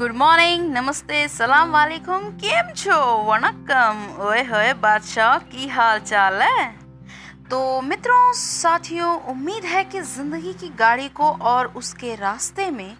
[0.00, 6.62] Good morning નમસ્તે સલામ વાલેકુમ કેમ છો વણકમ ઓય હોય બાદશાह की हाल चाल है
[7.50, 12.96] तो मित्रों, साथियों, उम्मीद है कि ज़िंदगी की गाड़ी को और उसके रास्ते में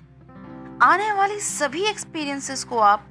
[0.82, 3.07] आने वाली सभी एक्सपीरियंसेस को आप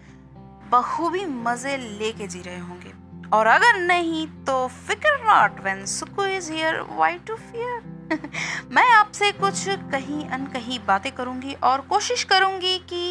[0.72, 2.94] बखूबी मज़े लेके जी रहे होंगे।
[3.38, 8.30] और अगर नहीं तो फ़िक्र not when Suku is here why to fear
[8.72, 13.04] मैं आपसे कुछ कहीं अनकहीं बातें करूँगी और कोशिश करूँगी कि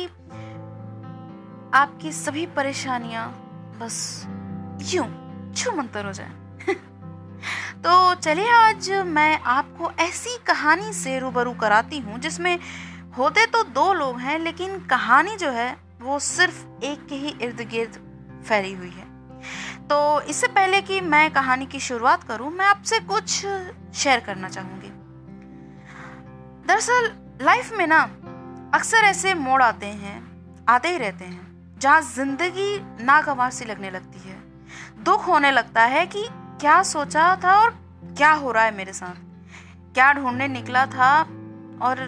[1.74, 3.28] आपकी सभी परेशानियाँ
[3.80, 4.24] बस
[4.82, 5.06] यूँ
[5.56, 6.30] छू मंतर हो जाए।
[7.78, 12.58] तो चलिए आज मैं आपको ऐसी कहानी से रूबरू कराती हूँ, जिसमें
[13.18, 17.60] होते तो दो लोग हैं, लेकिन कहानी जो है, वो सिर्फ़ एक के ही इर्द
[17.60, 17.92] गिर्द
[18.48, 19.04] फैली हुई है।
[19.88, 23.28] तो इससे पहले कि मैं कहानी की शुरुआत करूँ, मैं आपसे कुछ
[23.94, 24.88] शेयर करना चाहूँगी।
[26.66, 27.12] दरअसल,
[27.42, 28.02] लाइफ में ना,
[28.74, 30.28] अक्सर ऐसे मोड़ आते हैं,
[30.68, 31.47] आते ही रहते हैं।
[31.78, 34.36] जहाँ ज़िंदगी नागवार सी लगने लगती है।
[35.04, 36.26] दुख होने लगता है कि
[36.60, 37.70] क्या सोचा था और
[38.18, 39.14] क्या हो रहा है मेरे साथ।
[39.94, 41.10] क्या ढूँढने निकला था
[41.82, 42.00] और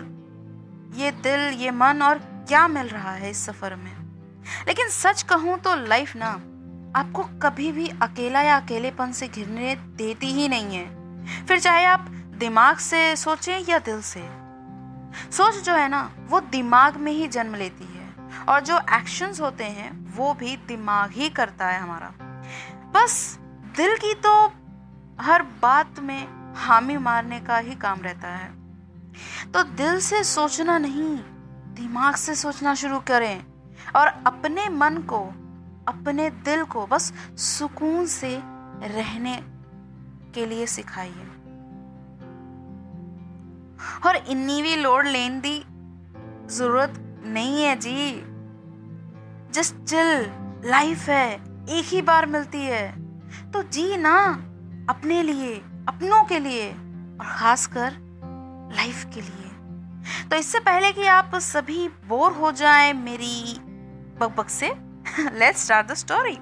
[0.94, 3.92] ये दिल, ये मन और क्या मिल रहा है इस सफ़र में।
[4.66, 6.30] लेकिन सच कहूँ तो लाइफ ना
[6.96, 12.06] आपको कभी भी अकेला या अकेलेपन से घिरने देती ही नहीं है। फिर चाहे आप
[12.38, 14.20] दिमाग से सोचें या दिल से।
[15.32, 17.99] सोच जो है ना, वो दिमाग में ही जन्म लेती है।
[18.48, 22.12] और जो एक्शंस होते हैं, वो भी दिमाग ही करता है हमारा।
[22.94, 23.38] बस,
[23.76, 24.52] दिल की तो
[25.20, 28.48] हर बात में हामी मारने का ही काम रहता है।
[29.52, 31.16] तो दिल से सोचना नहीं,
[31.74, 33.44] दिमाग से सोचना शुरू करें
[33.96, 35.20] और अपने मन को,
[35.88, 38.40] अपने दिल को बस सुकून से
[38.82, 39.42] रहने
[40.34, 41.26] के लिए सिखाइए।
[44.06, 45.64] और इन्नी भी लोड लेन दी
[46.54, 48.12] ज़रूरत नहीं है जी।
[49.52, 51.34] जस्ट चिल लाइफ है.
[51.70, 52.90] एक ही बार मिलती है।
[53.52, 54.16] तो जी ना,
[54.90, 55.54] अपने लिए,
[55.88, 57.92] अपनों के लिए और खासकर
[58.76, 63.58] लाइफ के लिए। तो इससे पहले कि आप सभी बोर हो जाएँ मेरी
[64.20, 64.72] बकबक से
[65.32, 66.34] लेट्स स्टार्ट द स्टोरी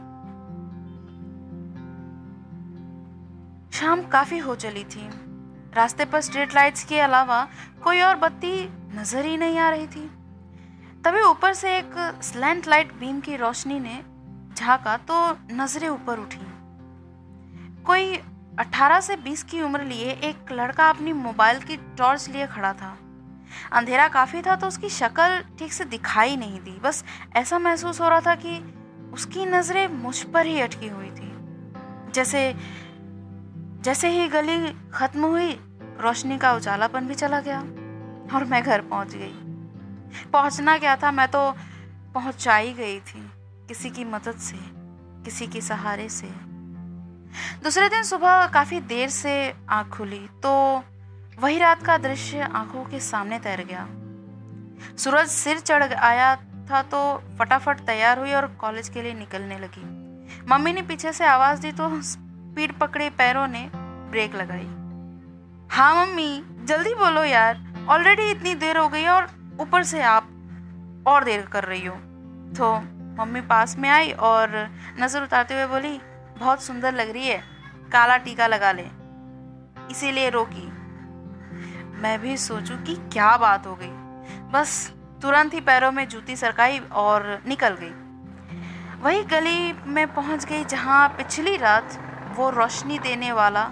[3.72, 5.08] शाम काफ़ी हो चली थी।
[5.74, 7.46] रास्ते पर स्ट्रीट लाइट्स के अलावा
[7.84, 8.52] कोई और बत्ती
[8.94, 10.10] नज़र ही नहीं आ रही थी।
[11.04, 14.00] तभी ऊपर से एक स्लैंट लाइट बीम की रोशनी ने
[14.54, 15.16] झांका तो
[15.52, 16.46] नज़रें ऊपर उठी।
[17.86, 18.16] कोई
[18.58, 22.96] 18 से 20 की उम्र लिए एक लड़का अपनी मोबाइल की टॉर्च लिए खड़ा था।
[23.72, 27.04] अंधेरा काफ़ी था तो उसकी शक्ल ठीक से दिखाई नहीं दी। बस
[27.36, 28.58] ऐसा महसूस हो रहा था कि
[29.12, 31.32] उसकी नज़रें मुझ पर ही अटकी हुई थी।
[32.12, 32.54] जैसे
[33.82, 35.52] जैसे ही गली खत्म हुई,
[36.00, 37.60] रोशनी का उजालापन भी चला गया
[38.34, 39.47] और मैं घर पहुँच गई।
[40.32, 41.10] पहुँचना क्या था?
[41.12, 41.50] मैं तो
[42.14, 43.20] पहुंचाई गई थी
[43.68, 44.58] किसी की मदद से,
[45.24, 46.26] किसी के सहारे से।
[47.62, 49.32] दूसरे दिन सुबह काफ़ी देर से
[49.70, 50.52] आँख खुली तो
[51.38, 53.86] वही रात का दृश्य आँखों के सामने तैर गया।
[54.96, 56.34] सूरज सिर चढ़ आया
[56.70, 57.00] था तो
[57.38, 59.84] फटाफट तैयार हुई और कॉलेज के लिए निकलने लगी।
[60.50, 64.66] मम्मी ने पीछे से आवाज़ दी तो स्पीड पकड़े पैरों ने ब्रेक लगाई।
[65.70, 69.26] हाँ मम्मी, जल्दी बोलो यार, ऑलरेडी इतनी देर हो गई और
[69.58, 70.28] ऊपर से आप
[71.08, 71.94] और देर कर रही हो।
[72.54, 72.74] तो
[73.18, 74.50] मम्मी पास में आई और
[75.00, 75.98] नज़र उतारते हुए बोली,
[76.38, 77.42] बहुत सुंदर लग रही है,
[77.92, 78.86] काला टीका लगा ले,
[79.90, 80.66] इसीलिए रोकी
[81.98, 83.90] मैं भी सोचूं कि क्या बात हो गई।
[84.52, 84.92] बस
[85.22, 87.92] तुरंत ही पैरों में जूती सरकाई और निकल गई।
[89.02, 91.98] वही गली में पहुँच गई जहाँ पिछली रात
[92.36, 93.64] वो रोशनी देने वाला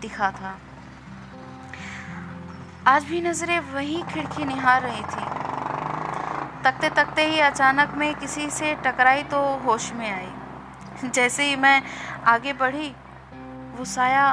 [0.00, 0.58] दिखा था।
[2.86, 5.24] आज भी नज़रें वही खिड़की निहार रही थी।
[6.64, 11.82] तकते तकते ही अचानक में किसी से टकराई तो होश में आई। जैसे ही मैं
[12.26, 12.88] आगे बढ़ी,
[13.78, 14.24] वो साया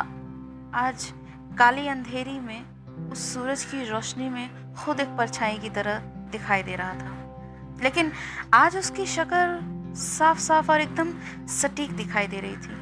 [0.74, 1.14] आज
[1.60, 2.66] काली अंधेरी में,
[3.12, 6.00] उस सूरज की रोशनी में खुद एक परछाई की तरह
[6.32, 7.16] दिखाई दे रहा था।
[7.84, 8.12] लेकिन
[8.54, 9.60] आज उसकी शक्ल
[9.96, 11.14] साफ़ साफ़ और एकदम
[11.48, 12.78] सटीक दिखाई दे रही थी।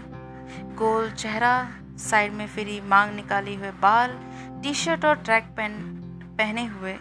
[0.76, 1.68] गोल चेहरा,
[1.98, 4.20] साइड में फिरी मांग निकाली हुए बाल
[4.64, 6.92] टी शर्ट और ट्रैक पैंट पहने हुए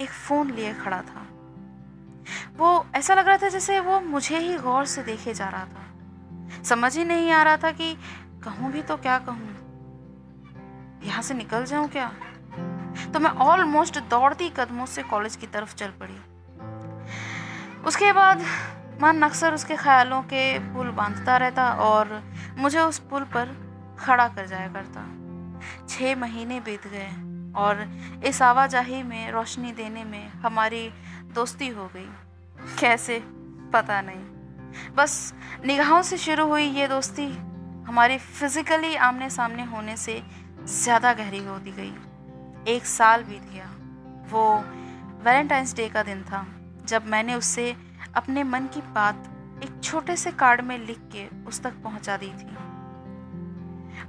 [0.00, 1.26] एक फ़ोन लिए खड़ा था।
[2.56, 6.62] वो ऐसा लग रहा था जैसे वो मुझे ही गौर से देखे जा रहा था।
[6.62, 7.96] समझ ही नहीं आ रहा था कि
[8.44, 12.12] कहूँ भी तो क्या कहूँ। यहाँ से निकल जाऊँ क्या?
[13.12, 16.18] तो मैं ऑलमोस्ट दौड़ती कदमों से कॉलेज की तरफ़ चल पड़ी।
[17.86, 18.44] उसके बाद
[19.02, 22.22] मन अक्सर उसके ख्यालों के पुल बांधता रहता और
[22.58, 23.56] मुझे उस पुल पर
[23.98, 25.00] खड़ा कर जाया करता।
[25.88, 27.08] छः महीने बीत गए
[27.56, 27.86] और
[28.26, 30.88] इस आवाजाही में रोशनी देने में हमारी
[31.34, 32.08] दोस्ती हो गई।
[32.80, 33.18] कैसे?
[33.72, 35.32] पता नहीं। बस
[35.66, 37.26] निगाहों से शुरू हुई ये दोस्ती
[37.88, 40.20] हमारी फिजिकली आमने सामने होने से
[40.64, 43.70] ज़्यादा गहरी होती गई। एक साल बीत गया।
[44.30, 44.44] वो
[45.24, 46.46] वैलेंटाइंस डे का दिन था,
[46.86, 47.74] जब मैंने उससे
[48.14, 49.34] अपने मन की बात
[49.64, 52.56] एक छोटे से कार्ड में लिख के उस तक पहुँचा दी थी।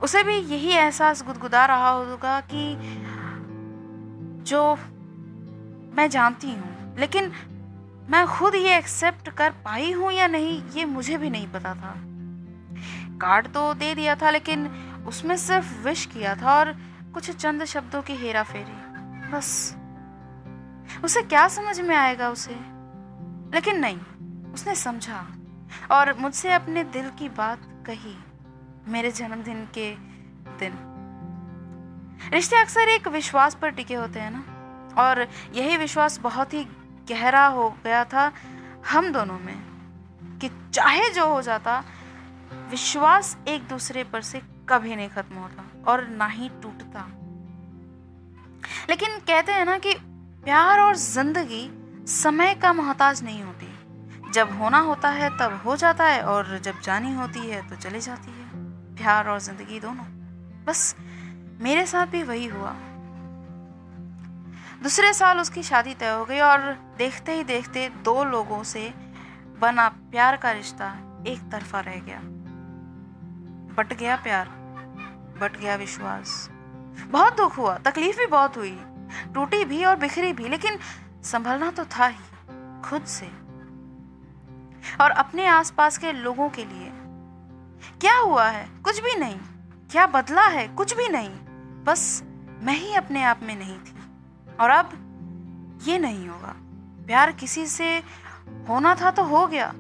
[0.02, 2.76] उसे भी यही एहसास गुदगुदा रहा होगा कि
[4.44, 4.76] जो
[5.96, 7.32] मैं जानती हूँ, लेकिन
[8.10, 11.94] मैं खुद ये एक्सेप्ट कर पाई हूँ या नहीं, ये मुझे भी नहीं पता था।
[13.22, 14.68] कार्ड तो दे दिया था, लेकिन
[15.08, 16.72] उसमें सिर्फ़ विश किया था और
[17.14, 19.76] कुछ चंद शब्दों की हेरा फेरी बस।
[21.04, 22.56] उसे क्या समझ में आएगा उसे?
[23.54, 24.00] लेकिन नहीं,
[24.54, 25.26] उसने समझा
[25.92, 28.16] और मुझसे अपने दिल की बात कही।
[28.90, 29.92] मेरे जन्मदिन के
[30.60, 30.74] दिन।
[32.34, 34.44] रिश्ते अक्सर एक विश्वास पर टिके होते हैं ना?
[34.98, 35.22] और
[35.56, 36.64] यही विश्वास बहुत ही
[37.10, 38.32] गहरा हो गया था
[38.88, 39.56] हम दोनों में,
[40.42, 41.84] कि चाहे जो हो जाता,
[42.70, 47.08] विश्वास एक दूसरे पर से कभी नहीं खत्म होता और ना ही टूटता।
[48.90, 49.94] लेकिन कहते हैं ना कि
[50.44, 51.70] प्यार और ज़िंदगी
[52.10, 56.82] समय का मोहताज नहीं होती। जब होना होता है तब हो जाता है और जब
[56.82, 58.49] जानी होती है तो चली जाती है।
[59.00, 60.06] प्यार और ज़िंदगी दोनों।
[60.66, 60.96] बस
[61.62, 62.76] मेरे साथ भी वही हुआ।
[64.84, 66.62] दूसरे साल उसकी शादी तय हो गई और
[66.98, 68.94] देखते ही देखते दो लोगों से
[69.60, 70.94] बना प्यार का रिश्ता
[71.28, 72.20] एक तरफा रह गया।
[73.76, 74.48] बट गया प्यार,
[75.42, 76.50] बट गया विश्वास।
[77.12, 78.78] बहुत दुख हुआ, तकलीफ़ भी बहुत हुई।
[79.34, 80.78] टूटी भी और बिखरी भी, लेकिन
[81.24, 82.20] संभलना तो था ही,
[82.82, 83.28] खुद से।
[85.02, 86.92] और अपने आसपास के लोगों के लिए
[88.02, 88.70] क्या हुआ है?
[88.84, 89.40] कुछ भी नहीं।
[89.92, 90.68] क्या बदला है?
[90.68, 91.30] कुछ भी नहीं।
[91.84, 92.24] बस
[92.62, 93.96] मैं ही अपने आप में नहीं थी।
[94.60, 95.06] और अब
[95.84, 96.56] ये नहीं होगा।
[97.08, 98.04] प्यार किसी से
[98.70, 99.74] होना था तो हो गया।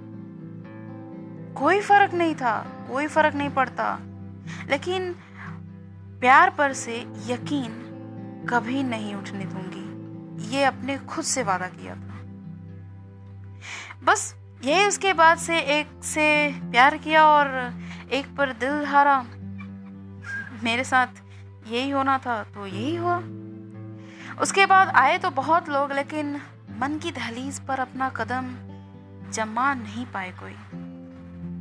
[1.59, 3.99] कोई फ़र्क नहीं था, कोई फ़र्क नहीं पड़ता।
[4.69, 5.13] लेकिन
[6.19, 6.95] प्यार पर से
[7.27, 7.85] यकीन
[8.49, 9.79] कभी नहीं उठने दूँगी।
[10.55, 12.19] ये अपने खुद से वादा किया था।
[14.03, 17.75] बस यही उसके बाद से एक से प्यार किया और
[18.11, 19.21] एक पर दिल हारा।
[20.63, 21.21] मेरे साथ
[21.67, 23.17] यही होना था तो यही हुआ।
[24.41, 26.35] उसके बाद आए तो बहुत लोग, लेकिन
[26.79, 28.51] मन की दहलीज पर अपना कदम
[29.31, 30.55] जमा नहीं पाए कोई।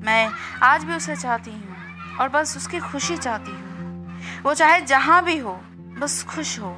[0.05, 0.31] मैं
[0.63, 1.77] आज भी उसे चाहती हूँ
[2.21, 5.61] और बस उसकी खुशी चाहती हूँ। वो चाहे जहाँ भी हो,
[6.01, 6.77] बस खुश हो।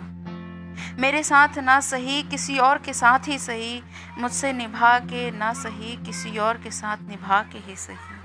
[0.99, 3.83] मेरे साथ ना सही किसी और के साथ ही सही,
[4.19, 8.20] मुझसे निभा के ना सही किसी और के साथ निभा के ही सही।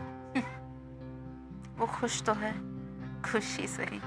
[1.78, 2.52] वो खुश तो है,
[3.24, 4.00] खुश ही। सही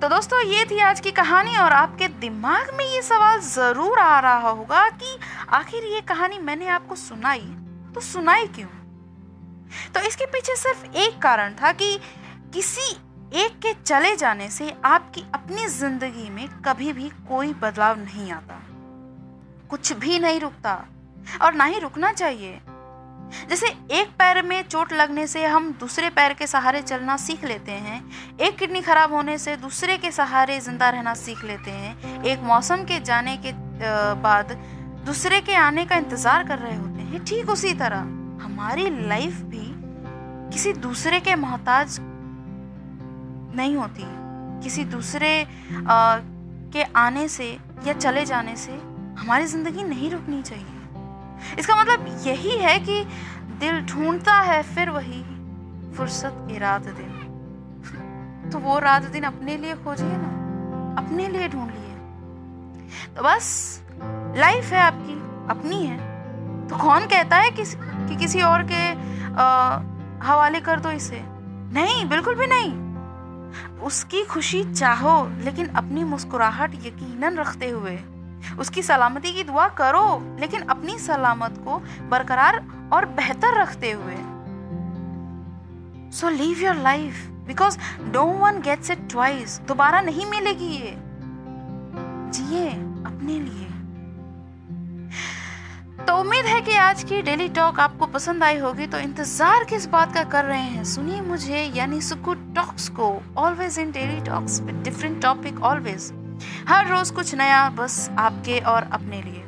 [0.00, 4.18] तो दोस्तों, ये थी आज की कहानी और आपके दिमाग में ये सवाल ज़रूर आ
[4.20, 5.18] रहा होगा कि
[5.50, 7.48] आखिर ये कहानी मैंने आपको सुनाई
[7.94, 8.68] तो सुनाई क्यों?
[9.94, 11.98] तो इसके पीछे सिर्फ़ एक कारण था कि
[12.54, 12.90] किसी
[13.36, 18.60] एक के चले जाने से आपकी अपनी ज़िंदगी में कभी भी कोई बदलाव नहीं आता।
[19.70, 20.74] कुछ भी नहीं रुकता
[21.42, 22.60] और ना ही रुकना चाहिए।
[23.50, 27.72] जैसे एक पैर में चोट लगने से हम दूसरे पैर के सहारे चलना सीख लेते
[27.86, 28.02] हैं
[28.40, 32.84] एक किडनी खराब होने से दूसरे के सहारे ज़िंदा रहना सीख लेते हैं एक मौसम
[32.84, 33.52] के जाने के
[34.22, 34.56] बाद
[35.06, 38.00] दूसरे के आने का इंतज़ार कर रहे होते हैं ठीक उसी तरह।
[38.40, 39.66] हमारी लाइफ भी
[40.52, 41.96] किसी दूसरे के मोहताज
[43.56, 44.04] नहीं होती।
[44.64, 46.16] किसी दूसरे आ,
[46.72, 47.46] के आने से
[47.86, 48.72] या चले जाने से
[49.18, 50.79] हमारी ज़िंदगी नहीं रुकनी चाहिए।
[51.58, 53.04] इसका मतलब यही है कि
[53.60, 55.22] दिल ढूंढता है फिर वही
[55.96, 60.28] फुर्सत के रात दिन। तो वो रात दिन अपने लिए खोजिए ना
[60.98, 63.80] अपने लिए ढूंढ लिए। तो बस
[64.36, 65.14] लाइफ है आपकी
[65.50, 65.98] अपनी है।
[66.68, 68.88] तो कौन कहता है किस, कि किसी और के
[69.34, 69.76] आ,
[70.22, 71.20] हवाले कर दो इसे?
[71.72, 72.72] नहीं बिल्कुल भी नहीं।
[73.80, 77.96] उसकी खुशी चाहो लेकिन अपनी मुस्कुराहट यकीनन रखते हुए।
[78.58, 80.06] उसकी सलामती की दुआ करो,
[80.40, 81.78] लेकिन अपनी सलामत को
[82.10, 84.16] बरकरार और बेहतर रखते हुए।
[86.10, 90.94] So live your life because no one gets it twice दोबारा नहीं मिलेगी ये।
[92.30, 92.68] जिए
[93.06, 93.66] अपने लिए।
[96.00, 99.86] तो उम्मीद है कि आज की डेली टॉक आपको पसंद आई होगी तो इंतज़ार किस
[99.86, 104.60] बात का कर रहे हैं, सुनिए मुझे, यानी सुकू टॉक्स को always in daily talks
[104.60, 106.10] with different topic always
[106.68, 109.44] हर रोज कुछ नया बस आपके और अपने लिए।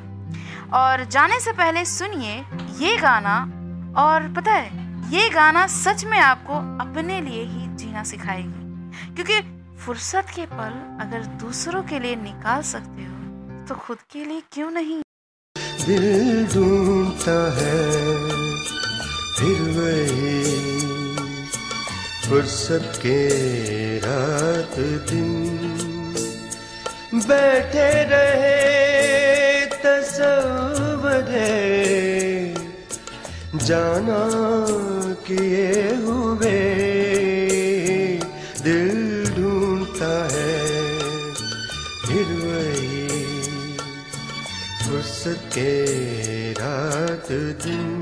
[0.75, 2.37] और जाने से पहले सुनिए
[2.81, 3.37] ये गाना,
[3.99, 4.81] और पता है,
[5.13, 9.41] ये गाना सच में आपको अपने लिए ही जीना सिखाएगी। क्योंकि
[9.77, 10.73] फुर्सत के पल
[11.03, 15.01] अगर दूसरों के लिए निकाल सकते हो तो खुद के लिए क्यों नहीं?
[15.57, 17.83] दिल ढूंढता है,
[19.37, 20.41] फिर वही
[22.23, 23.19] फुर्सत के
[23.99, 24.79] रात
[25.11, 25.82] दिन।
[27.27, 28.61] बैठे रहे
[29.83, 31.31] तस्वर
[33.65, 34.23] जाना
[35.27, 36.61] किए हुए,
[38.65, 38.99] दिल
[39.37, 40.57] ढूंढता है,
[42.07, 43.07] फिर वही
[44.83, 45.73] फुर्सत के
[46.53, 47.29] रात
[47.65, 48.02] दिन।